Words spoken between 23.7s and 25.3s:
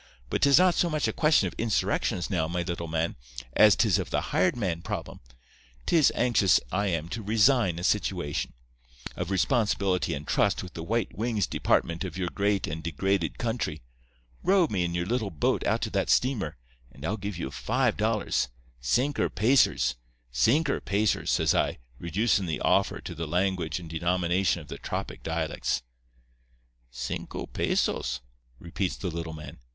and denomination of the tropic